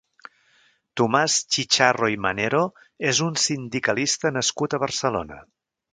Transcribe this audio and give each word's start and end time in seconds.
Tomàs 1.01 1.35
Chicharro 1.57 2.09
i 2.15 2.19
Manero 2.27 2.63
és 3.11 3.21
un 3.29 3.37
sindicalista 3.47 4.33
nascut 4.39 4.77
a 4.79 4.81
Barcelona. 4.87 5.39